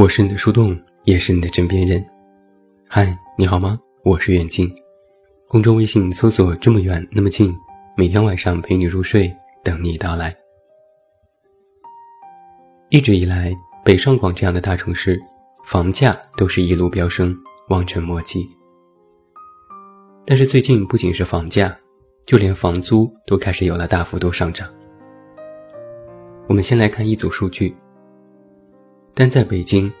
[0.00, 0.74] 我是你的树洞，
[1.04, 2.02] 也是你的枕边人。
[2.88, 3.78] 嗨，你好吗？
[4.02, 4.74] 我是远近。
[5.46, 7.54] 公众微信搜索“这么远那么近”，
[7.98, 9.30] 每天晚上陪你入睡，
[9.62, 10.34] 等你到来。
[12.88, 13.54] 一直以来，
[13.84, 15.20] 北上广这样的大城市，
[15.66, 17.36] 房价都是一路飙升，
[17.68, 18.48] 望尘莫及。
[20.24, 21.76] 但是最近，不仅是房价，
[22.24, 24.66] 就连房租都开始有了大幅度上涨。
[26.46, 27.76] 我们先来看一组数据。
[29.20, 29.92] 但在北京，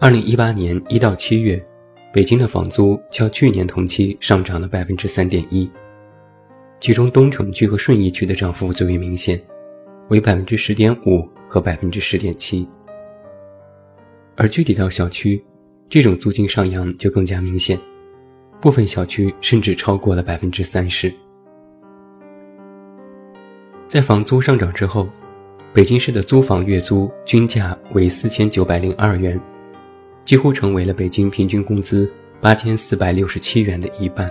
[0.00, 1.62] 二零一八年一到七月，
[2.10, 5.70] 北京的房租较去年同期上涨了百分之三点一，
[6.80, 9.38] 其中东城区和顺义区的涨幅最为明显，
[10.08, 12.66] 为百分之十点五和百分之十点七。
[14.36, 15.44] 而具体到小区，
[15.90, 17.78] 这种租金上扬就更加明显，
[18.58, 21.12] 部分小区甚至超过了百分之三十。
[23.86, 25.06] 在房租上涨之后。
[25.74, 29.40] 北京市的租房月租均价为四千九百零二元，
[30.22, 32.10] 几乎成为了北京平均工资
[32.42, 34.30] 八千四百六十七元的一半。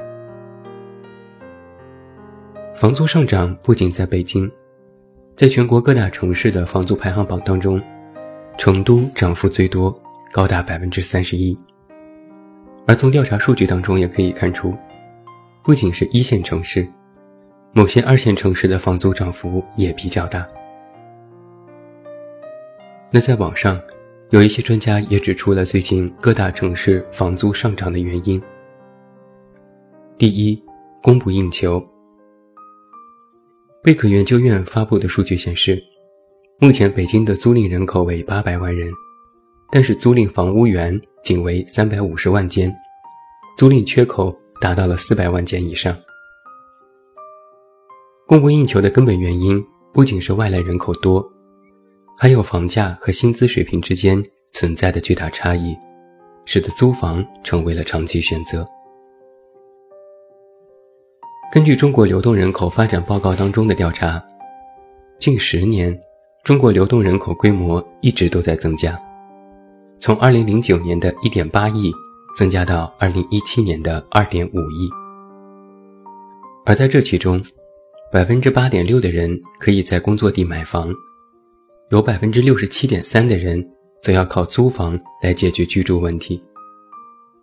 [2.76, 4.50] 房租上涨不仅在北京，
[5.36, 7.82] 在全国各大城市的房租排行榜当中，
[8.56, 10.00] 成都涨幅最多，
[10.32, 11.58] 高达百分之三十一。
[12.86, 14.76] 而从调查数据当中也可以看出，
[15.64, 16.88] 不仅是一线城市，
[17.74, 20.48] 某些二线城市的房租涨幅也比较大。
[23.14, 23.78] 那在网上，
[24.30, 28.42] 有一些专家也指出了最近各大城市房租上涨的原因。
[30.18, 30.64] 第一，
[31.04, 31.86] 供不应求。
[33.84, 35.78] 贝壳研究院发布的数据显示，
[36.58, 38.90] 目前北京的租赁人口为八百万人，
[39.74, 42.74] 但是租赁房屋源仅为三百五十万间，
[43.58, 45.94] 租赁缺口达到了四百万间以上。
[48.26, 49.62] 供不应求的根本原因
[49.92, 51.30] 不仅是外来人口多。
[52.22, 55.76] 还有房价和薪资水平之间存在的巨大差异，
[56.46, 58.64] 使得租房成为了长期选择。
[61.52, 64.24] 根据中国流动人口发展报告当中的调查，
[65.18, 66.00] 近十年，
[66.44, 68.96] 中国流动人口规模一直都在增加，
[70.00, 71.92] 从2009年的1.8亿
[72.36, 74.88] 增加到2017年的2.5亿。
[76.68, 77.44] 而在这其中，
[78.14, 80.94] 百分之八点六的人可以在工作地买房。
[81.92, 83.62] 有百分之六十七点三的人
[84.02, 86.42] 则要靠租房来解决居住问题，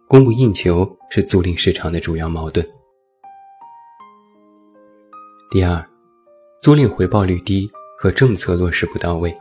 [0.08, 2.66] 供不应求是租赁市场的主要矛盾。
[5.50, 5.86] 第二，
[6.62, 9.36] 租赁回报率低和政策落实不到位。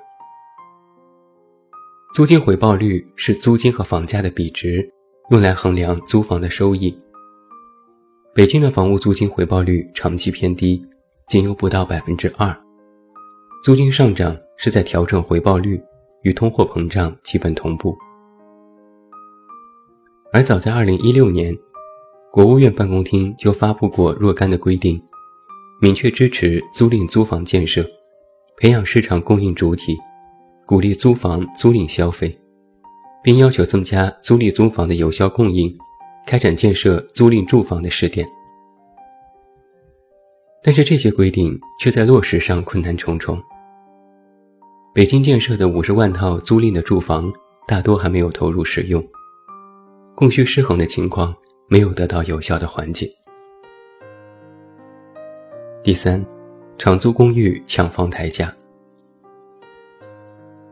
[2.13, 4.85] 租金回报率是租金和房价的比值，
[5.29, 6.93] 用来衡量租房的收益。
[8.35, 10.85] 北京的房屋租金回报率长期偏低，
[11.29, 12.66] 仅有不到百分之二。
[13.63, 15.81] 租金上涨是在调整回报率，
[16.21, 17.97] 与通货膨胀基本同步。
[20.31, 21.57] 而早在2016年，
[22.31, 25.01] 国务院办公厅就发布过若干的规定，
[25.81, 27.83] 明确支持租赁租房建设，
[28.57, 29.97] 培养市场供应主体，
[30.65, 32.33] 鼓励租房租赁消费，
[33.23, 35.75] 并要求增加租赁租房的有效供应，
[36.25, 38.25] 开展建设租赁住房的试点。
[40.63, 43.41] 但是这些规定却在落实上困难重重。
[44.93, 47.31] 北京建设的五十万套租赁的住房
[47.67, 49.01] 大多还没有投入使用，
[50.15, 51.33] 供需失衡的情况
[51.69, 53.09] 没有得到有效的缓解。
[55.83, 56.25] 第三，
[56.77, 58.53] 长租公寓抢房抬价，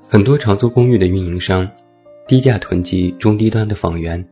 [0.10, 1.70] 很多长租公寓的运营商
[2.28, 4.28] 低价囤积中低端的房源，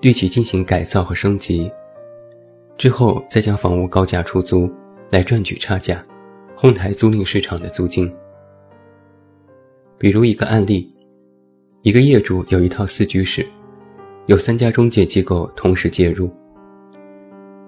[0.00, 1.70] 对其进行改造和升级，
[2.78, 4.72] 之后再将房屋高价出租。
[5.14, 6.04] 来赚取差价，
[6.56, 8.12] 哄抬租赁市场的租金。
[9.96, 10.92] 比如一个案例，
[11.82, 13.46] 一个业主有一套四居室，
[14.26, 16.28] 有三家中介机构同时介入。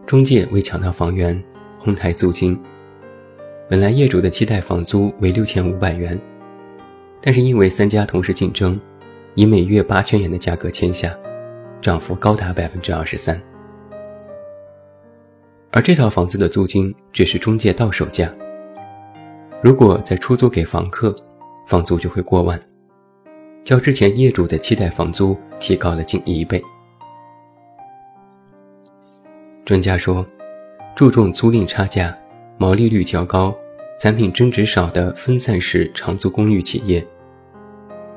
[0.06, 1.40] 中介为抢到房源，
[1.78, 2.60] 哄抬租金。
[3.70, 6.20] 本来业主的期待房租为六千五百元，
[7.22, 8.76] 但是因为三家同时竞争，
[9.36, 11.16] 以每月八千元的价格签下，
[11.80, 13.40] 涨幅高达百分之二十三。
[15.76, 18.32] 而这套房子的租金只是中介到手价，
[19.62, 21.14] 如果再出租给房客，
[21.66, 22.58] 房租就会过万，
[23.62, 26.62] 较之前业主的期待房租提高了近一倍。
[29.66, 30.24] 专家说，
[30.94, 32.16] 注重租赁差价、
[32.56, 33.54] 毛利率较高、
[34.00, 37.06] 产品增值少的分散式长租公寓企业，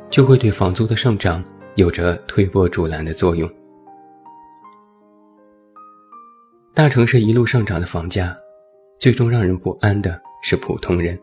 [0.09, 1.43] 就会对房租的上涨
[1.75, 3.51] 有着推波助澜的作用。
[6.79, 8.33] 大城市一路上涨的房价，
[9.01, 11.19] 最终让人不安的是普通人。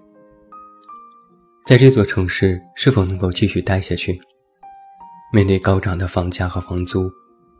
[1.65, 4.21] 在这座城市是否能够继续待下去？
[5.33, 7.11] 面对高涨的房价和房租，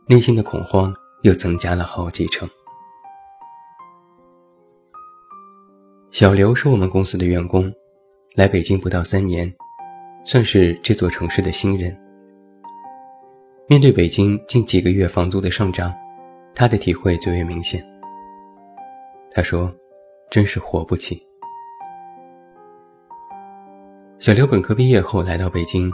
[0.07, 2.47] 内心的恐慌又增加了好几成。
[6.11, 7.73] 小刘是我们公司的员工，
[8.35, 9.51] 来北京不到三年，
[10.23, 11.99] 算是这座城市的新人。
[13.67, 15.91] 面对北京近几个月房租的上涨，
[16.59, 17.85] 他的体会最为明显。
[19.29, 19.71] 他说
[20.31, 21.23] ：“真是活不起。”
[24.17, 25.91] 小刘本科毕业后来到北京，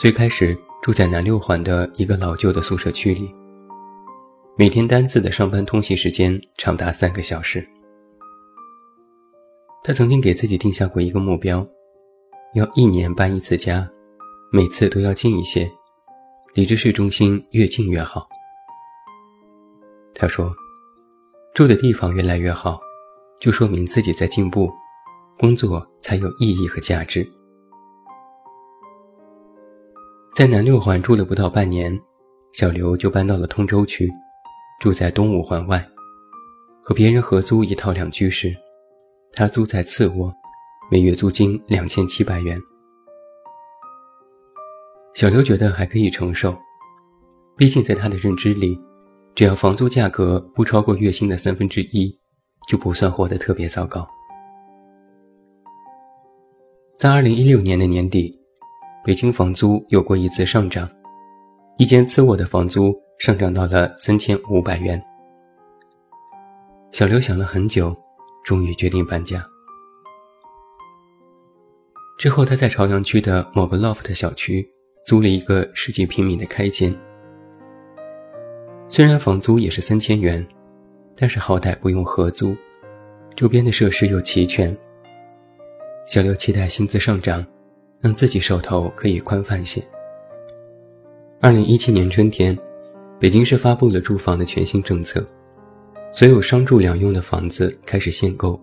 [0.00, 3.30] 最开始住在南六环的一个老旧的宿舍区里。
[4.56, 7.62] 每天单次的上班通勤时间长达三个小时。
[9.82, 11.62] 他曾经给自己定下过一个目标，
[12.54, 13.86] 要一年搬一次家，
[14.50, 15.70] 每次都要近一些，
[16.54, 18.26] 离着市中心越近越好。
[20.14, 20.54] 他说
[21.54, 22.80] ：“住的地方越来越好，
[23.40, 24.72] 就说明自己在进步。”
[25.36, 27.28] 工作才有意义和价值。
[30.32, 31.92] 在南六环住了不到半年，
[32.52, 34.08] 小刘就搬到了通州区，
[34.80, 35.84] 住在东五环外，
[36.80, 38.54] 和别人合租一套两居室，
[39.32, 40.32] 他租在次卧，
[40.88, 42.56] 每月租金两千七百元。
[45.14, 46.56] 小刘觉得还可以承受，
[47.56, 48.78] 毕竟在他的认知里，
[49.34, 52.16] 只要房租价格不超过月薪的三分之一，
[52.68, 54.06] 就不算活得特别糟糕。
[56.98, 58.32] 在二零一六年的年底，
[59.04, 60.88] 北京房租有过一次上涨，
[61.78, 65.02] 一间次卧的房租上涨到了三千五百元。
[66.92, 67.92] 小刘想了很久，
[68.44, 69.44] 终于决定搬家。
[72.16, 74.64] 之后，他在朝阳区的某个 loft 小区
[75.04, 76.96] 租了一个十几平米的开间。
[78.94, 80.46] 虽然房租也是三千元，
[81.16, 82.56] 但是好歹不用合租，
[83.34, 84.72] 周边的设施又齐全。
[86.06, 87.44] 小刘期待薪资上涨，
[88.00, 89.82] 让自己手头可以宽泛些。
[91.40, 92.56] 二零一七年春天，
[93.18, 95.26] 北京市发布了住房的全新政策，
[96.12, 98.62] 所有商住两用的房子开始限购，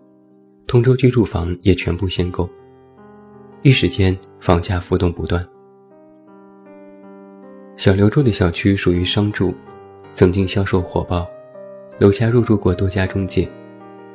[0.66, 2.50] 通州居住房也全部限购。
[3.64, 5.46] 一时间，房价浮动不断。
[7.76, 9.54] 小刘住的小区属于商住，
[10.14, 11.28] 曾经销售火爆，
[12.00, 13.48] 楼下入驻过多家中介，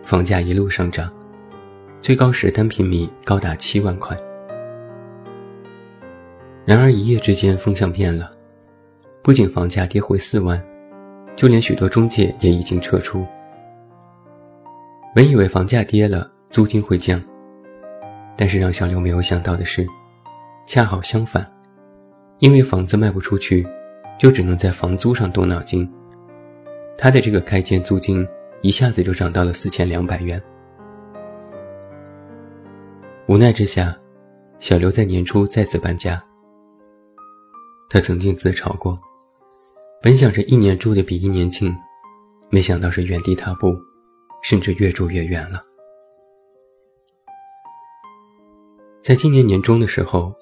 [0.04, 1.12] 房价一路上涨。
[2.00, 4.16] 最高时单平米高达七万块。
[6.64, 8.31] 然而一夜之间风向变了，
[9.22, 10.62] 不仅房价跌回四万，
[11.34, 13.26] 就连许多中介也已经撤出。
[15.14, 17.20] 本以为房价跌了，租金会降，
[18.37, 19.87] 但是让小刘没有想到的是，
[20.66, 21.44] 恰好相反，
[22.38, 23.66] 因为房子卖不出去，
[24.18, 25.88] 就只能在房租上动脑筋。
[26.98, 28.26] 他的这个开间租金
[28.62, 30.42] 一下子就涨到了四千两百元。
[33.28, 33.96] 无奈之下，
[34.60, 36.22] 小刘在年初再次搬家。
[37.90, 38.98] 他曾经自嘲过，
[40.00, 41.74] 本想着一年住的比一年近，
[42.50, 43.76] 没想到是原地踏步，
[44.42, 45.61] 甚至越住越远了。
[49.02, 50.32] 在今年年中的时候，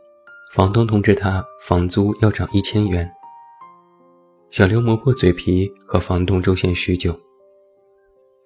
[0.52, 3.10] 房东通知他房租要涨一千元。
[4.54, 7.12] 小刘磨破嘴皮和房东周旋许久，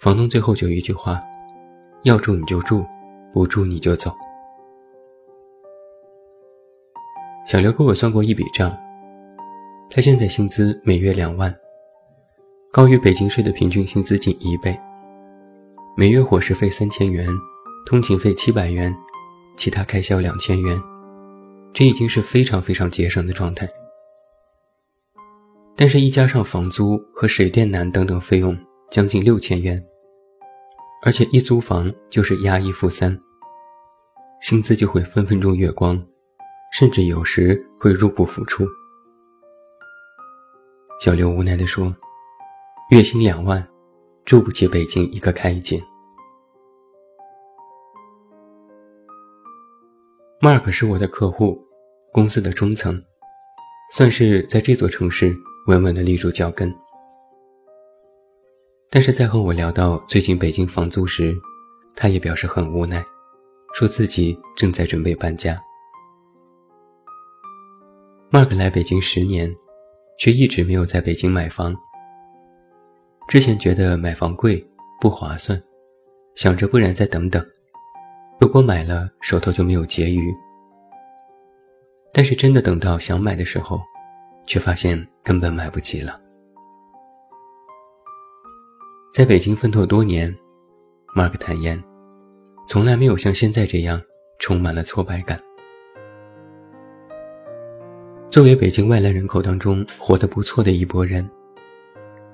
[0.00, 1.20] 房东最后就一句话：
[2.02, 2.82] 要住你就住，
[3.30, 4.10] 不住你就走。
[7.46, 8.74] 小刘给我算过一笔账，
[9.90, 11.54] 他现在薪资每月两万，
[12.72, 14.74] 高于北京市的平均薪资近一倍。
[15.94, 17.28] 每月伙食费三千元，
[17.84, 18.96] 通勤费七百元，
[19.58, 20.80] 其他开销两千元，
[21.74, 23.68] 这已经是非常非常节省的状态。
[25.80, 28.58] 但是，一加上房租和水电暖等等费用，
[28.90, 29.80] 将近六千元，
[31.04, 33.16] 而且一租房就是押一付三，
[34.40, 35.97] 薪资就会分分钟月光。
[36.70, 38.66] 甚至有时会入不敷出。
[41.00, 41.90] 小刘无奈地说
[42.92, 43.66] ：“月薪两万，
[44.26, 45.80] 住不起北京一个开间。”
[50.42, 51.58] Mark 是我的客户，
[52.12, 53.02] 公司的中层，
[53.92, 55.35] 算是在这座城市
[55.68, 56.75] 稳稳的立住脚跟。
[58.88, 61.37] 但是在和我聊到最近北京房租时，
[61.94, 63.04] 他也表示很无奈，
[63.75, 65.54] 说自己正在准备搬家。
[68.30, 69.54] Mark 来北京十年，
[70.18, 71.76] 却一直没有在北京买房。
[73.28, 74.66] 之前觉得买房贵
[74.98, 75.62] 不划算，
[76.34, 77.44] 想着不然再等等，
[78.40, 80.34] 如果买了手头就没有结余。
[82.10, 83.78] 但是真的等到想买的时候，
[84.49, 86.19] 却发现根本买不起了。
[89.12, 90.35] 在北京奋斗多年
[91.14, 91.81] ，Mark 坦言，
[92.67, 94.00] 从来没有像现在这样
[94.38, 95.38] 充满了挫败感。
[98.31, 101.28] 作为北京外来人口当中活得不错的一拨人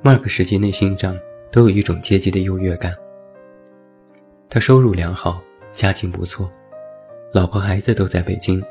[0.03, 1.19] ，Mark 实际内心上
[1.51, 2.95] 都有一种阶级的优越感。
[4.49, 5.43] 他收入良好，
[5.73, 6.49] 家境不错，
[7.33, 8.63] 老婆孩子都在北京，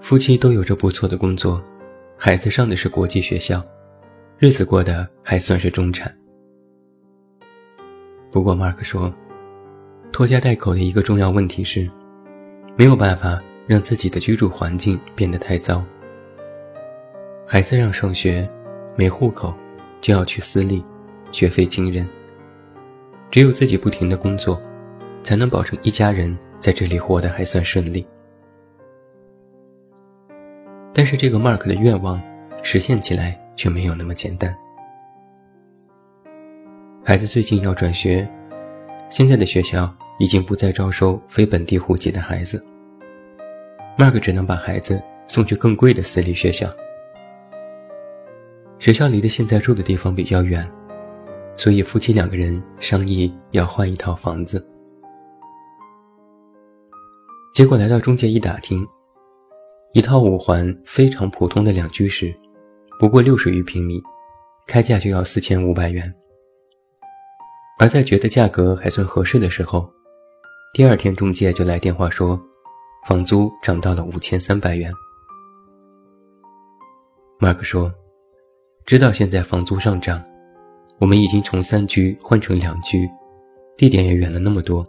[0.00, 1.62] 夫妻都有着不错的工作，
[2.24, 3.60] 孩子上的是国际学校，
[4.38, 6.16] 日子过得还算是中产。
[8.30, 9.12] 不过，Mark 说，
[10.12, 11.90] 拖家带口的一个重要问题是，
[12.76, 15.84] 没有办法让自己的居住环境变得太糟。
[17.44, 18.48] 孩子让上学，
[18.94, 19.52] 没户口，
[20.00, 20.80] 就要去私立，
[21.32, 22.08] 学费惊人。
[23.32, 24.62] 只有自己不停的工作，
[25.24, 28.06] 才能保证一家人在这里活得还算顺利。
[30.94, 32.20] 但是这个 Mark 的愿望，
[32.62, 34.54] 实现起来却没有那么简单。
[37.04, 38.28] 孩子最近要转学，
[39.10, 42.62] 现在的学校已经不再招收非本地户籍的孩子。
[43.98, 46.68] Mark 只能把孩子送去更贵的私立学校。
[48.78, 50.68] 学校离的现在住的地方比较远，
[51.56, 54.64] 所以夫妻两个人商议要换一套房子。
[57.54, 58.86] 结果来到中介一打听，
[59.94, 62.34] 一套五环非常普通的两居室，
[62.98, 64.02] 不过六十余平米，
[64.66, 66.10] 开价就要四千五百元。
[67.78, 69.86] 而在觉得价格还算合适的时候，
[70.72, 72.40] 第二天中介就来电话说，
[73.06, 74.90] 房租涨到了五千三百元。
[77.38, 77.92] 马克说
[78.86, 80.24] ：“知道现在房租上涨，
[81.00, 83.06] 我们已经从三居换成两居，
[83.76, 84.86] 地点也远了那么多，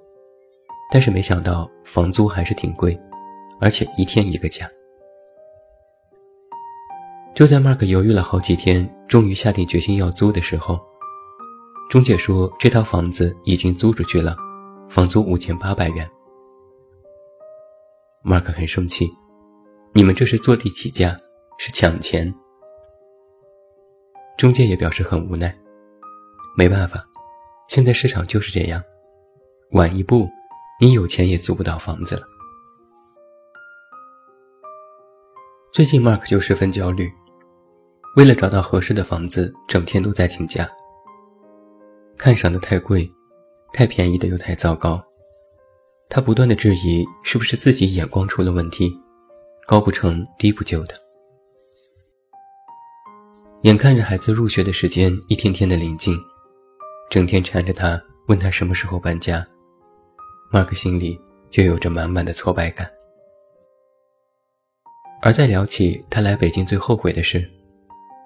[0.93, 2.97] 但是没想到房租还是挺贵，
[3.59, 4.65] 而且一天一个价。”
[7.33, 10.79] 就在 Mark 犹豫了好几天，终于下定决心要租的时候。
[11.89, 14.35] 中介说这套房子已经租出去了，
[14.87, 16.07] 房租五千八百元。
[18.23, 19.11] Mark 很生气，
[19.93, 21.17] 你们这是坐地起价，
[21.57, 22.31] 是抢钱。
[24.37, 25.55] 中介也表示很无奈，
[26.55, 27.03] 没办法，
[27.67, 28.81] 现在市场就是这样，
[29.71, 30.29] 晚一步，
[30.79, 32.21] 你有钱也租不到房子了。
[35.71, 37.11] 最近 Mark 就十分焦虑，
[38.15, 40.69] 为了找到合适的房子，整天都在请假。
[42.15, 43.09] 看上的太贵，
[43.73, 45.03] 太便宜的又太糟糕，
[46.09, 48.95] 他不断的质疑是不是自己眼光出了问题，
[49.65, 50.93] 高不成低不就的。
[53.63, 56.15] 眼看着孩子入学的时间一天天的临近，
[57.09, 59.45] 整天缠着他问他什么时候搬家
[60.51, 62.87] 马克心里就有着满满的挫败感。
[65.19, 67.49] 而在聊起他来北京最后悔的事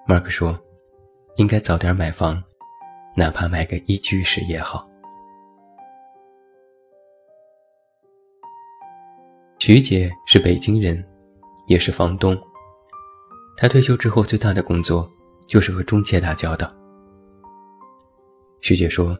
[0.08, 0.58] ，Mark 说，
[1.36, 2.42] 应该早点买房。
[3.16, 4.88] 哪怕买个一居室也好。
[9.58, 11.04] 徐姐是北京人，
[11.66, 12.40] 也是房东。
[13.56, 15.10] 她退休之后最大的工作
[15.48, 16.72] 就是和中介打交道。
[18.60, 19.18] 徐姐说：“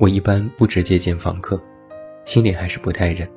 [0.00, 1.62] 我一般不直接见房客，
[2.24, 3.30] 心里还是不太忍。”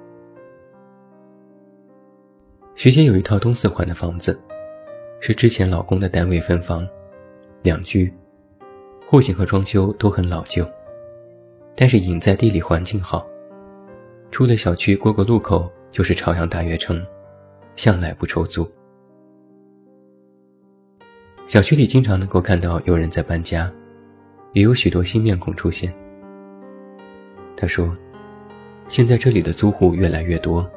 [2.76, 4.40] 徐姐有一套东四环的房子，
[5.20, 6.88] 是之前老公的单位分房，
[7.64, 8.14] 两居。
[9.08, 10.68] 户型和装修都很老旧，
[11.76, 13.26] 但是隐在地理环境好，
[14.32, 17.06] 出了小区过个路口就是朝阳大悦城，
[17.76, 18.68] 向来不愁租。
[21.46, 23.72] 小区里经常能够看到有人在搬家，
[24.54, 25.94] 也有许多新面孔出现。
[27.56, 27.96] 他说
[28.90, 30.68] ：“现在这里的租户越来越多，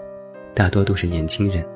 [0.54, 1.66] 大多都是年轻人。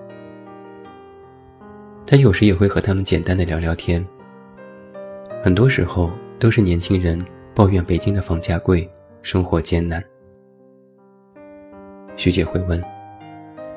[2.06, 4.04] 他有时也会和他们简单的聊聊天，
[5.42, 6.11] 很多时候。”
[6.42, 7.16] 都是年轻人
[7.54, 8.90] 抱怨北京的房价贵，
[9.23, 10.02] 生活艰难。
[12.16, 12.82] 徐姐会问：“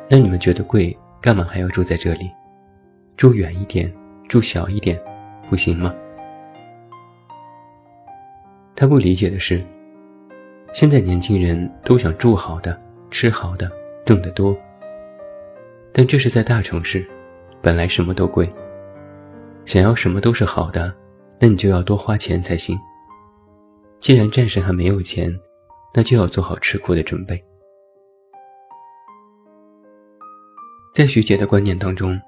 [0.10, 2.28] 那你们觉得贵，干嘛还要住在这里？
[3.16, 3.94] 住远一点，
[4.28, 5.00] 住小一点，
[5.48, 5.94] 不行吗？”
[8.76, 9.64] 他不理解的是，
[10.74, 13.72] 现在年轻人都想住好的，吃好的，
[14.04, 14.58] 挣得多。
[15.94, 17.08] 但这是在大城市，
[17.66, 18.48] 本来什么都贵，
[19.66, 20.96] 想要什么都是好的。
[21.40, 22.78] 那你就要多花钱才行。
[24.00, 25.36] 既然暂时还没有钱，
[25.92, 27.44] 那就要做好吃苦的准备。
[30.94, 32.22] 在徐姐的观念当中，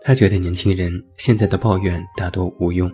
[0.00, 2.90] 她觉得年轻人现在的抱怨大多无用，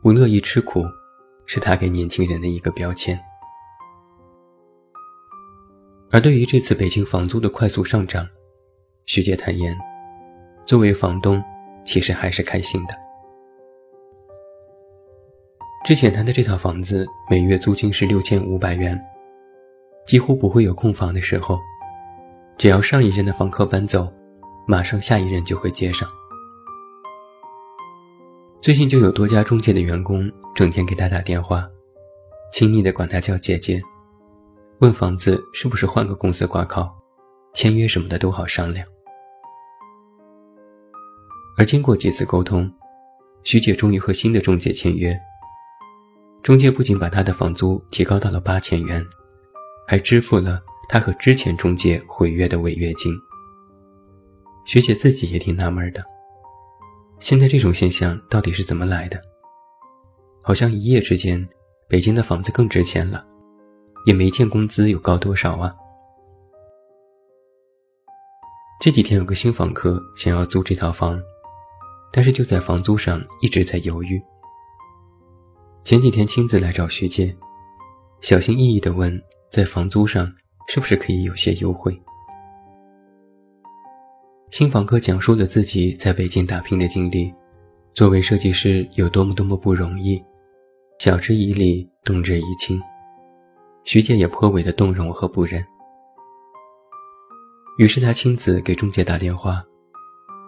[0.00, 0.84] 不乐意吃苦，
[1.46, 3.18] 是她给年轻人的一个标签。
[6.12, 8.24] 而对于这次北京房租的快速上涨，
[9.04, 9.76] 徐姐坦言，
[10.68, 11.42] 作为房东，
[11.82, 12.94] 其实还是开心的。
[15.82, 19.02] 之前他的这套房子每月租金是六千五百元，
[20.06, 21.58] 几乎不会有空房的时候。
[22.58, 24.12] 只要上一任的房客搬走，
[24.66, 26.06] 马上下一任就会接上。
[28.60, 31.66] 最近就有多家中介的员工整天给他打电话，
[32.52, 33.80] 亲昵的管他叫姐姐，
[34.80, 36.94] 问房子是不是换个公司挂靠，
[37.54, 38.86] 签约什么的都好商量。
[41.58, 42.72] 而经过几次沟通，
[43.42, 45.12] 徐姐终于和新的中介签约。
[46.40, 49.04] 中介不仅把她的房租提高到了八千元，
[49.84, 53.12] 还支付了她和之前中介毁约的违约金。
[54.66, 56.00] 徐姐自己也挺纳闷的。
[57.18, 59.20] 现在这种现象到底是怎么来的？
[60.40, 61.44] 好像一夜之间，
[61.88, 63.26] 北京的房子更值钱了，
[64.06, 65.74] 也没见工资有高多少啊。
[68.80, 71.20] 这几天有个新房客想要租这套房，
[72.12, 74.20] 但是就在房租上一直在犹豫。
[75.84, 77.34] 前几天亲自来找徐姐，
[78.20, 80.30] 小心翼翼地问，在房租上
[80.68, 81.98] 是不是可以有些优惠？
[84.50, 87.32] 新房客讲述了自己在北京打拼的经历，
[87.94, 90.22] 作为设计师有多么多么不容易，
[90.98, 92.80] 晓之以理，动之以情。
[93.84, 95.64] 徐姐也颇为的动容和不忍，
[97.78, 99.62] 于是他亲自给中介打电话，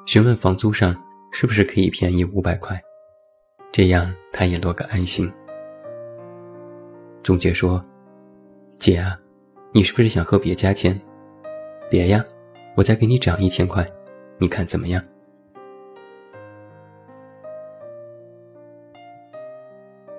[0.06, 0.94] 询问房租上
[1.30, 2.80] 是不是可以便宜五百块，
[3.72, 5.30] 这样他也落个安心。
[7.22, 7.82] 中介说
[8.78, 9.16] ：“姐啊，
[9.72, 10.98] 你是不是想和别家签？
[11.88, 12.24] 别呀。”
[12.76, 13.84] 我再给你涨一千块，
[14.38, 15.02] 你看怎么样？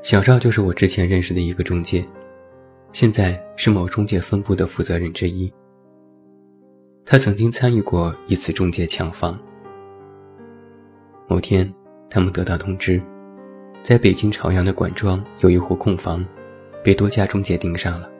[0.04, 2.06] 小赵就是我之前认识的一个中介，
[2.92, 5.52] 现在是某中介分部的负责人之一。
[7.06, 9.40] 他曾经参与过一次中介抢房。
[11.32, 11.74] 某天，
[12.10, 13.02] 他们得到通知，
[13.84, 16.26] 在北京朝阳的管庄有一户空房，
[16.84, 18.12] 被多家中介盯上了。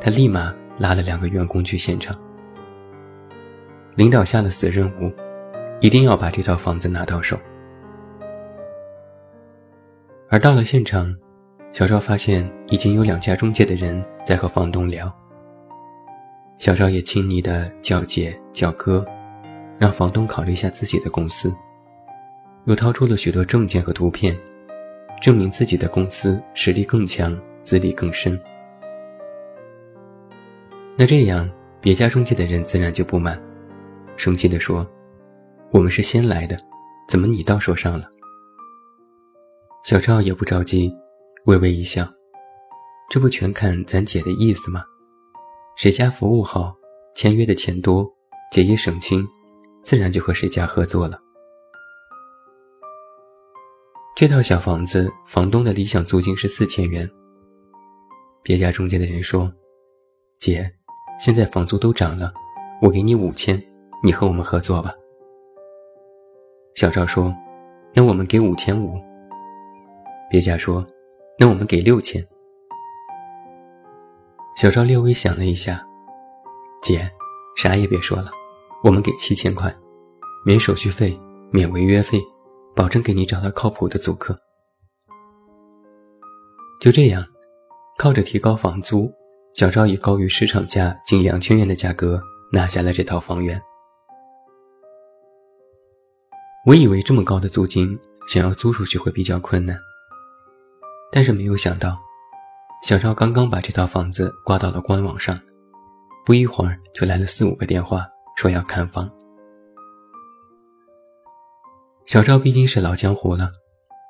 [0.00, 2.18] 他立马拉了两个员工去现场。
[3.94, 5.12] 领导下了死任务，
[5.78, 7.38] 一定要把这套房子拿到手。
[10.28, 11.14] 而到了现场，
[11.72, 15.16] 小赵发现已经有两家中介的人在和房东聊。
[16.58, 19.06] 小赵也亲昵的叫姐叫哥，
[19.78, 21.54] 让房东考虑一下自己的公司，
[22.66, 24.36] 又掏出了许多证件和图片，
[25.22, 28.38] 证明自己的公司实力更强，资历更深。
[30.96, 31.48] 那这样，
[31.80, 33.40] 别家中介的人自然就不满。
[34.16, 34.84] 生气地说
[35.70, 36.56] ：“我们是先来的，
[37.08, 38.10] 怎么你倒说上了？”
[39.84, 40.92] 小赵也不着急，
[41.44, 42.04] 微微一笑
[43.08, 44.80] ：“这不全看咱姐的意思吗？
[45.76, 46.74] 谁家服务好，
[47.14, 48.10] 签约的钱多，
[48.50, 49.24] 姐也省心，
[49.84, 51.16] 自然就和谁家合作了。”
[54.16, 57.06] 这套小房子，房东的理想租金是四千元。
[58.42, 59.52] 别家中介的人说
[60.40, 60.72] ：“姐，
[61.20, 62.32] 现在房租都涨了，
[62.80, 63.62] 我给你五千。”
[64.02, 64.90] 你和我们合作吧。
[66.76, 67.30] 小赵说
[67.92, 68.94] ：“那我们给五千五。”
[70.30, 70.82] 别家说
[71.38, 72.26] ：“那我们给六千。”
[74.56, 75.86] 小赵略微想了一下
[76.80, 77.02] ：“姐，
[77.54, 78.30] 啥也别说了，
[78.82, 79.70] 我们给七千块，
[80.46, 81.14] 免手续费，
[81.50, 82.18] 免违约费，
[82.76, 84.38] 保证给你找到靠谱的租客。”
[86.78, 87.26] 就这样，
[87.98, 89.10] 靠着提高房租，
[89.54, 93.60] 小赵以高于市场价近两千元的价格拿下了这套房源。
[96.66, 99.78] 我以为这么高的租金想要租出去会比较困难，
[101.10, 101.96] 但是没有想到，
[102.84, 105.40] 小赵刚刚把这套房子挂到了官网上，
[106.26, 109.10] 不一会儿就来了四五个电话说要看房。
[112.06, 113.50] 小赵毕竟是老江湖了，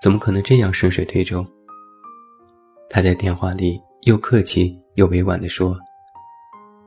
[0.02, 1.42] 怎么可能这样顺水推舟？
[2.90, 5.74] 他在电话里又客气又委婉地说：“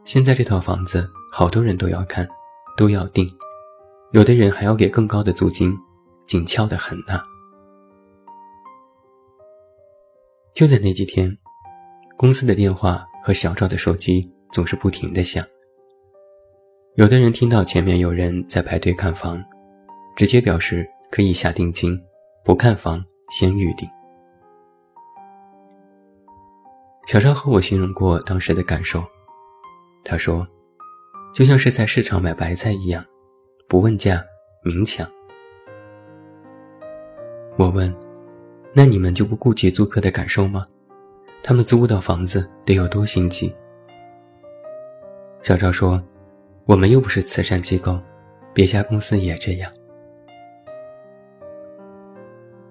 [0.06, 2.28] 现在这套房子好多人都要看，
[2.78, 3.28] 都要订。”
[4.14, 5.76] 有的人还要给更高的租金，
[6.28, 7.20] 紧俏的很呐。
[10.54, 11.36] 就在那几天，
[12.18, 15.44] 公司的电话和小赵的手机总是不停的响。
[16.96, 19.44] 有的人听到前面有人在排队看房，
[20.16, 22.00] 直接表示可以下定金，
[22.44, 23.90] 不看房先预定。
[27.08, 29.04] 小赵和我形容过当时的感受，
[30.04, 30.48] 他说，
[31.34, 33.04] 就像是在市场买白菜一样。
[33.68, 34.24] 不问价，
[34.64, 35.08] 明抢。
[37.58, 37.96] 我问
[38.74, 40.66] ：“那你们就不顾及租客的感受吗？
[41.44, 43.56] 他们租不到房子得有多心急？”
[45.44, 46.02] 小赵说
[46.66, 48.00] ：“我们又不是慈善机构，
[48.54, 49.72] 别家公司也这样。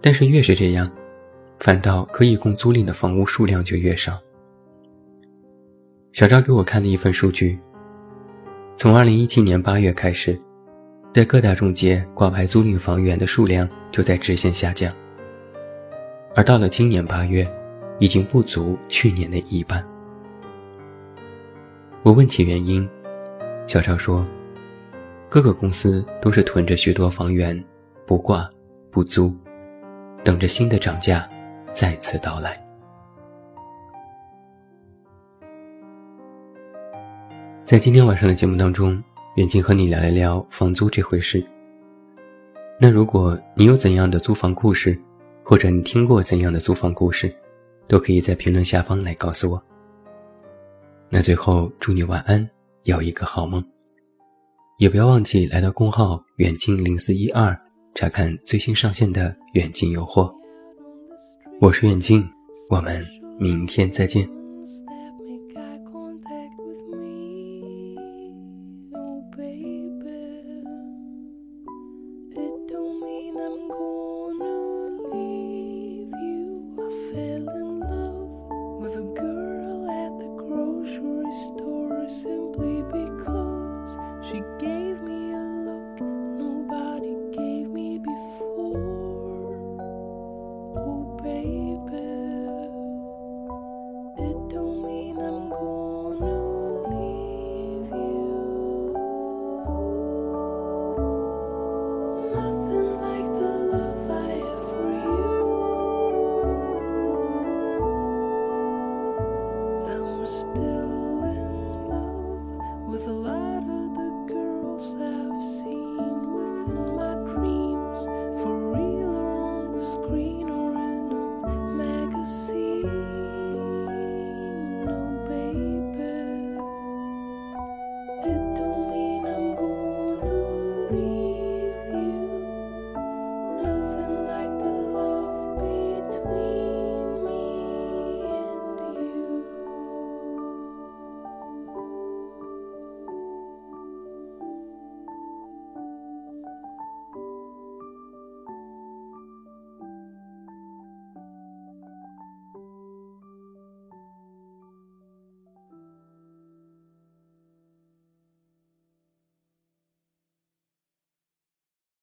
[0.01, 0.91] 但是越是这样，
[1.61, 4.19] 反倒可以供租赁的房屋数量就越少。”
[6.13, 7.59] 小赵给我看了一份数据：
[8.77, 10.39] 从二零一七年八月开始。
[11.11, 14.93] 在各大中介挂牌租赁房源的数量就在直线下降，
[16.35, 17.51] 而到了今年八月，
[17.99, 19.83] 已经不足去年的一半。
[22.03, 22.89] 我问起原因，
[23.67, 24.25] 小赵说，
[25.31, 27.65] 各个公司都是囤着许多房源，
[28.07, 28.49] 不挂
[28.91, 29.35] 不租，
[30.22, 31.26] 等着新的涨价
[31.72, 32.62] 再次到来。
[37.64, 39.02] 在今天晚上的节目当中。
[39.37, 41.46] 远近和你聊一聊房租这回事。
[42.81, 45.00] 那如果你有怎样的租房故事，
[45.44, 47.33] 或者你听过怎样的租房故事，
[47.87, 49.62] 都可以在评论下方来告诉我。
[51.09, 52.50] 那最后祝你晚安，
[52.83, 53.64] 有一个好梦。
[54.78, 57.57] 也不要忘记来到公号远近零四一二
[57.94, 60.33] 查看最新上线的远近诱惑。
[61.61, 62.24] 我是远近，
[62.70, 63.05] 我们
[63.38, 64.29] 明天再见。
[77.11, 77.67] still